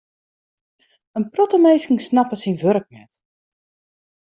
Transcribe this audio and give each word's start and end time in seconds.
In 1.19 1.25
protte 1.35 1.57
minsken 1.65 1.97
snappe 2.07 2.35
syn 2.43 2.57
wurk 2.61 2.85
net. 2.95 3.13